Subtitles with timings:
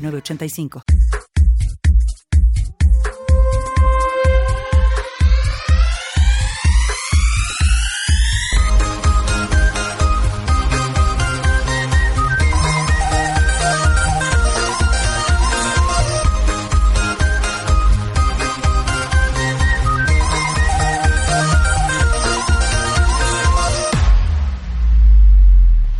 [0.00, 1.19] 985.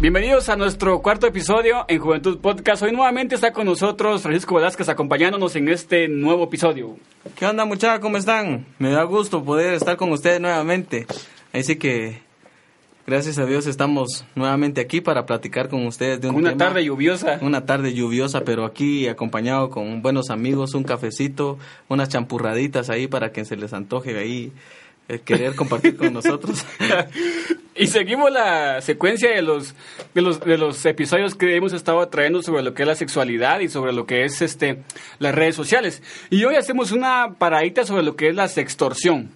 [0.01, 2.83] Bienvenidos a nuestro cuarto episodio en Juventud Podcast.
[2.83, 6.97] Hoy nuevamente está con nosotros Francisco Velázquez acompañándonos en este nuevo episodio.
[7.37, 8.01] ¿Qué onda muchachos?
[8.01, 8.65] ¿Cómo están?
[8.79, 11.07] Me da gusto poder estar con ustedes nuevamente.
[11.53, 12.23] Así que
[13.07, 17.39] gracias a Dios estamos nuevamente aquí para platicar con ustedes de un Una tarde lluviosa.
[17.43, 23.33] Una tarde lluviosa, pero aquí acompañado con buenos amigos, un cafecito, unas champurraditas ahí para
[23.33, 24.51] que se les antoje ahí
[25.11, 26.65] eh, querer compartir con nosotros.
[27.81, 29.75] y seguimos la secuencia de los,
[30.15, 33.61] de los de los episodios que hemos estado trayendo sobre lo que es la sexualidad
[33.61, 34.83] y sobre lo que es este
[35.19, 36.03] las redes sociales.
[36.29, 39.31] Y hoy hacemos una paradita sobre lo que es la sextorsión.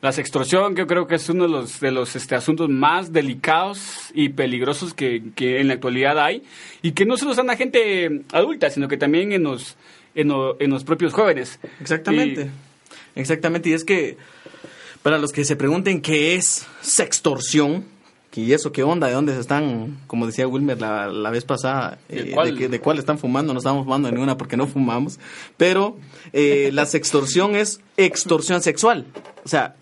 [0.00, 3.12] La sextorsión, que yo creo que es uno de los, de los este, asuntos más
[3.12, 6.44] delicados y peligrosos que, que, en la actualidad hay,
[6.82, 9.76] y que no solo están la gente adulta, sino que también en los,
[10.14, 11.58] en, en los propios jóvenes.
[11.80, 12.48] Exactamente.
[13.16, 14.16] Exactamente, y es que
[15.02, 17.84] para los que se pregunten qué es sextorsión,
[18.38, 21.98] y eso qué onda, de dónde se están, como decía Wilmer la, la vez pasada,
[22.08, 22.56] ¿De, eh, cuál?
[22.56, 25.18] de, de, cuál están fumando, no estamos fumando ninguna porque no fumamos,
[25.56, 25.96] pero
[26.32, 29.06] eh, la sextorsión es extorsión sexual,
[29.44, 29.74] o sea,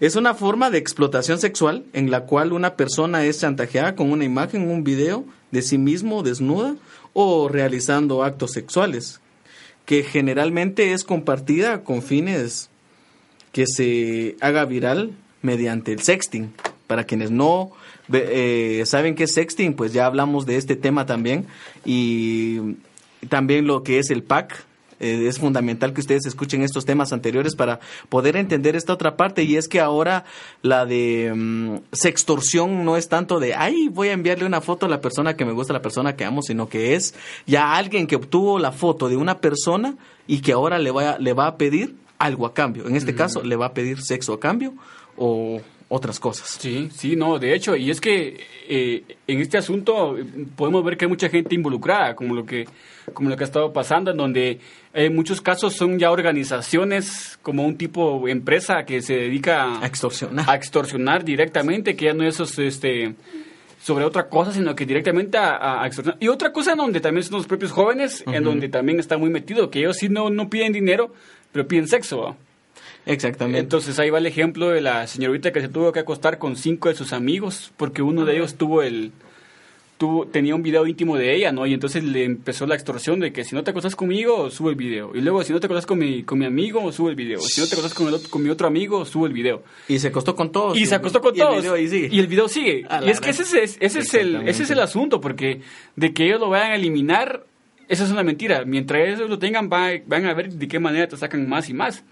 [0.00, 4.24] es una forma de explotación sexual en la cual una persona es chantajeada con una
[4.24, 6.76] imagen, un video de sí mismo desnuda
[7.12, 9.20] o realizando actos sexuales,
[9.84, 12.70] que generalmente es compartida con fines
[13.56, 16.52] que se haga viral mediante el sexting.
[16.86, 17.72] Para quienes no
[18.12, 21.46] eh, saben qué es sexting, pues ya hablamos de este tema también.
[21.82, 22.76] Y
[23.30, 24.66] también lo que es el pack.
[25.00, 27.80] Eh, es fundamental que ustedes escuchen estos temas anteriores para
[28.10, 29.42] poder entender esta otra parte.
[29.44, 30.26] Y es que ahora
[30.60, 34.90] la de um, sextorsión no es tanto de, ay, voy a enviarle una foto a
[34.90, 37.14] la persona que me gusta, a la persona que amo, sino que es
[37.46, 39.96] ya alguien que obtuvo la foto de una persona
[40.26, 42.86] y que ahora le va, le va a pedir algo a cambio.
[42.86, 43.16] En este mm.
[43.16, 44.74] caso, le va a pedir sexo a cambio
[45.16, 46.56] o otras cosas.
[46.60, 50.16] Sí, sí, no, de hecho, y es que eh, en este asunto
[50.56, 52.66] podemos ver que hay mucha gente involucrada, como lo que,
[53.12, 54.58] como lo que ha estado pasando, en donde
[54.92, 60.50] en muchos casos son ya organizaciones como un tipo empresa que se dedica a extorsionar,
[60.50, 63.14] a extorsionar directamente, que ya no es este
[63.86, 66.20] sobre otra cosa, sino que directamente a, a extorsionar.
[66.20, 68.36] Y otra cosa en donde también son los propios jóvenes, uh -huh.
[68.36, 71.12] en donde también está muy metido, que ellos sí no, no piden dinero,
[71.52, 72.36] pero piden sexo.
[73.06, 73.60] Exactamente.
[73.60, 76.88] Entonces ahí va el ejemplo de la señorita que se tuvo que acostar con cinco
[76.88, 79.12] de sus amigos porque uno de ellos tuvo el
[79.98, 81.66] tuvo tenía un video íntimo de ella, ¿no?
[81.66, 84.76] Y entonces le empezó la extorsión de que si no te acostas conmigo, sube el
[84.76, 85.12] video.
[85.14, 87.40] Y luego si no te acostas con mi con mi amigo, sube el video.
[87.40, 89.62] Si no te acostas con el otro, con mi otro amigo, sube el video.
[89.88, 90.78] Y se acostó con todos.
[90.78, 91.54] Y se acostó con y todos.
[91.54, 92.08] El video ahí sigue.
[92.10, 92.86] Y el video sigue.
[93.04, 95.60] Y es que ese es ese es el ese es el asunto porque
[95.96, 97.44] de que ellos lo vayan a eliminar
[97.88, 98.64] esa es una mentira.
[98.64, 101.74] Mientras ellos lo tengan, va, van a ver de qué manera te sacan más y
[101.74, 102.04] más.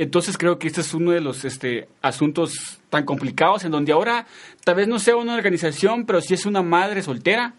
[0.00, 4.26] Entonces creo que este es uno de los este, asuntos tan complicados en donde ahora
[4.64, 7.52] tal vez no sea una organización, pero sí es una madre soltera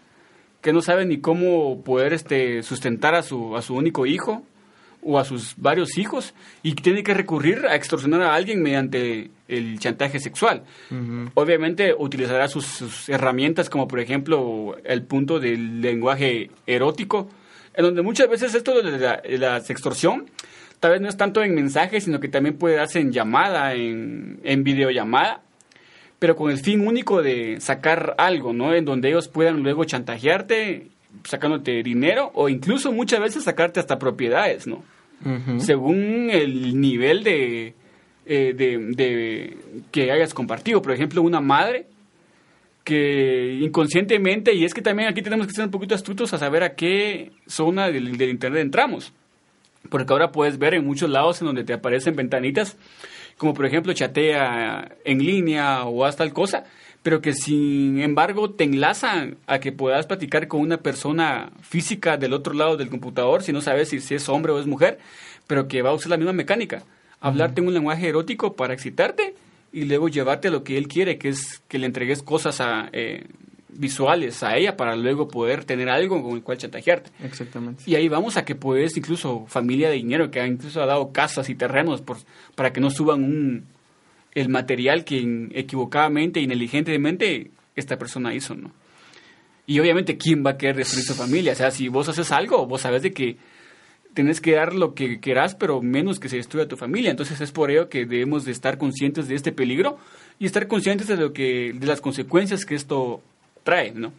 [0.60, 4.42] que no sabe ni cómo poder este, sustentar a su, a su único hijo
[5.04, 9.78] o a sus varios hijos y tiene que recurrir a extorsionar a alguien mediante el
[9.78, 10.64] chantaje sexual.
[10.90, 11.30] Uh -huh.
[11.34, 17.28] Obviamente utilizará sus, sus, herramientas como por ejemplo el punto del lenguaje erótico,
[17.74, 20.26] en donde muchas veces esto de la, de la extorsión
[20.82, 24.40] tal vez no es tanto en mensaje, sino que también puede darse en llamada, en,
[24.42, 25.40] en videollamada,
[26.18, 28.74] pero con el fin único de sacar algo, ¿no?
[28.74, 30.88] En donde ellos puedan luego chantajearte,
[31.22, 34.82] sacándote dinero, o incluso muchas veces sacarte hasta propiedades, ¿no?
[35.24, 35.60] Uh -huh.
[35.60, 37.74] Según el nivel de,
[38.26, 39.56] eh, de, de,
[39.92, 40.82] que hayas compartido.
[40.82, 41.86] Por ejemplo, una madre
[42.82, 46.64] que inconscientemente, y es que también aquí tenemos que ser un poquito astutos a saber
[46.64, 49.12] a qué zona del, del Internet entramos
[49.90, 52.76] porque ahora puedes ver en muchos lados en donde te aparecen ventanitas,
[53.36, 56.64] como por ejemplo chatea en línea o haz tal cosa,
[57.02, 62.32] pero que sin embargo te enlazan a que puedas platicar con una persona física del
[62.32, 64.98] otro lado del computador, si no sabes si, es hombre o es mujer,
[65.46, 66.84] pero que va a usar la misma mecánica.
[67.20, 69.34] Hablarte en un lenguaje erótico para excitarte
[69.72, 72.88] y luego llevarte a lo que él quiere, que es que le entregues cosas a,
[72.92, 73.26] eh,
[73.74, 77.10] visuales a ella para luego poder tener algo con el cual chantajearte.
[77.24, 77.82] Exactamente.
[77.86, 81.12] Y ahí vamos a que puedes, incluso familia de dinero, que ha incluso ha dado
[81.12, 82.18] casas y terrenos por,
[82.54, 83.64] para que no suban un,
[84.34, 88.70] el material que equivocadamente y negligentemente esta persona hizo, ¿no?
[89.66, 91.52] Y obviamente, ¿quién va a querer destruir su familia?
[91.52, 93.36] O sea, si vos haces algo, vos sabes de que
[94.14, 97.10] tenés que dar lo que querás, pero menos que se destruya tu familia.
[97.10, 99.98] Entonces es por ello que debemos de estar conscientes de este peligro
[100.38, 103.22] y estar conscientes de lo que de las consecuencias que esto
[103.62, 104.12] trae, ¿no?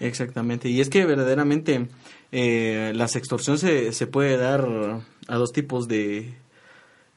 [0.00, 0.68] Exactamente.
[0.68, 1.86] Y es que verdaderamente
[2.32, 3.08] eh, la
[3.58, 4.68] se, se puede dar
[5.28, 6.34] a dos tipos de,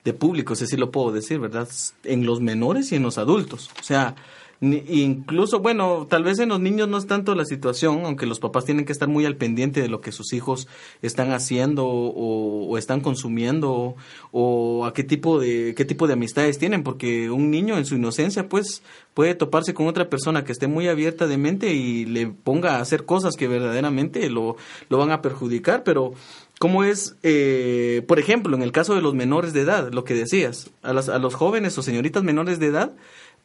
[0.03, 1.67] de públicos, si lo puedo decir, ¿verdad?
[2.03, 3.69] En los menores y en los adultos.
[3.79, 4.15] O sea,
[4.61, 8.65] incluso, bueno, tal vez en los niños no es tanto la situación, aunque los papás
[8.65, 10.67] tienen que estar muy al pendiente de lo que sus hijos
[11.01, 13.95] están haciendo o, están consumiendo
[14.31, 17.95] o, a qué tipo de qué tipo de amistades tienen, porque un niño en su
[17.95, 18.81] inocencia pues
[19.13, 22.81] puede toparse con otra persona que esté muy abierta de mente y le ponga a
[22.81, 24.57] hacer cosas que verdaderamente lo,
[24.89, 26.13] lo van a perjudicar, pero
[26.59, 30.15] ¿Cómo es, eh, por ejemplo, en el caso de los menores de edad, lo que
[30.15, 32.93] decías, a, las, a los jóvenes o señoritas menores de edad,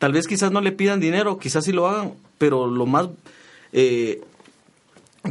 [0.03, 3.07] Tal vez quizás no le pidan dinero, quizás sí lo hagan, pero lo más
[3.73, 4.21] eh,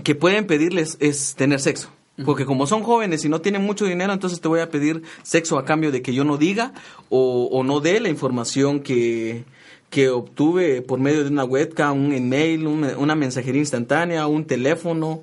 [0.02, 1.90] que pueden pedirles es tener sexo.
[2.24, 5.58] Porque como son jóvenes y no tienen mucho dinero, entonces te voy a pedir sexo
[5.58, 6.72] a cambio de que yo no diga
[7.10, 9.44] o, no dé la información que,
[9.90, 15.22] que obtuve por medio de una webcam, un email, una mensajería instantánea, un teléfono,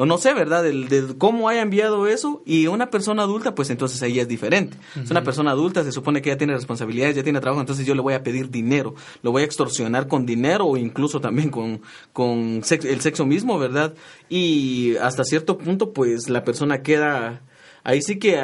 [0.00, 0.62] o no sé, ¿verdad?
[0.62, 4.78] De, cómo haya enviado eso y una persona adulta, pues entonces ahí es diferente.
[4.96, 7.94] Es una persona adulta, se supone que ya tiene responsabilidades, ya tiene trabajo, entonces yo
[7.94, 11.82] le voy a pedir dinero, lo voy a extorsionar con dinero o incluso también con,
[12.14, 13.92] con el sexo mismo, ¿verdad?
[14.30, 17.42] Y hasta cierto punto, pues la persona queda
[17.84, 18.38] ahí sí que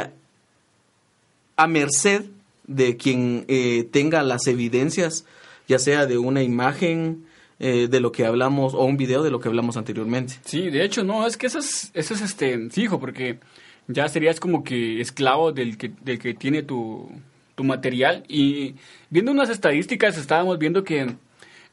[1.56, 2.26] a, merced
[2.66, 5.24] de quien eh, tenga las evidencias,
[5.66, 7.24] ya sea de una imagen,
[7.58, 10.34] eh, de lo que hablamos, o un video de lo que hablamos anteriormente.
[10.44, 13.38] Sí, de hecho, no, es que eso es, eso es este, fijo, porque
[13.88, 17.08] ya serías como que esclavo del que, del que tiene tu,
[17.54, 18.24] tu material.
[18.28, 18.74] Y
[19.10, 21.16] viendo unas estadísticas, estábamos viendo que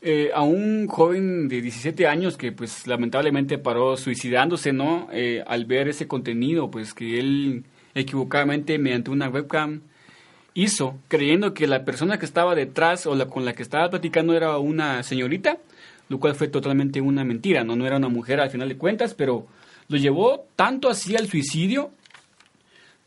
[0.06, 5.08] eh, a un joven de 17 años que pues lamentablemente paró suicidándose, ¿no?
[5.14, 7.64] Eh, al ver ese contenido, pues que él
[7.96, 9.82] equivocadamente mediante una webcam
[10.54, 14.36] hizo, creyendo que la persona que estaba detrás o la con la que estaba platicando
[14.36, 15.58] era una señorita,
[16.10, 17.76] lo cual fue totalmente una mentira, ¿no?
[17.76, 19.48] No era una mujer al final de cuentas, pero
[19.88, 21.92] lo llevó tanto así al suicidio,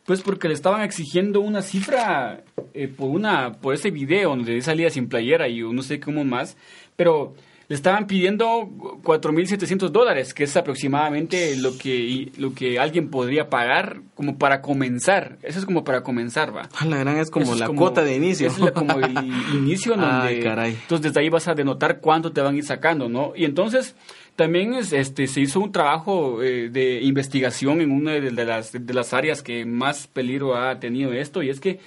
[0.04, 2.44] pues porque le estaban exigiendo una cifra
[2.74, 6.56] eh, por, una, por ese video donde salía sin playera y no sé cómo más,
[6.94, 7.34] pero
[7.68, 8.68] le estaban pidiendo
[9.02, 15.38] 4.700 dólares, que es aproximadamente lo que, lo que alguien podría pagar como para comenzar.
[15.42, 16.68] Eso es como para comenzar, va.
[16.86, 18.46] La gran es como la cuota de inicio.
[18.46, 19.16] Es como el
[19.54, 20.40] inicio donde...
[20.40, 20.78] caray.
[20.80, 23.32] Entonces desde ahí vas a denotar cuánto te van a ir sacando, ¿no?
[23.34, 23.96] Y entonces
[24.36, 29.12] también este, se hizo un trabajo eh, de investigación en una de, las, de las
[29.12, 31.80] áreas que más peligro ha tenido esto, y es que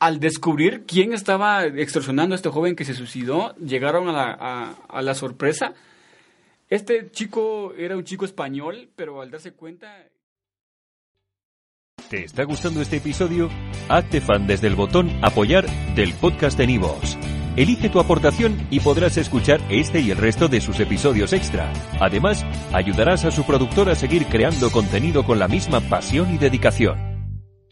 [0.00, 5.74] al descubrir quién estaba extorsionando a este joven que se suicidó, llegaron a la, sorpresa.
[6.68, 10.06] Este chico era un chico español, pero al darse cuenta...
[12.08, 13.50] ¿Te está gustando este episodio?
[13.88, 17.18] Hazte fan desde el botón apoyar del podcast de Nivos.
[17.56, 21.72] Elige tu aportación y podrás escuchar este y el resto de sus episodios extra.
[22.00, 27.07] Además, ayudarás a su productor a seguir creando contenido con la misma pasión y dedicación.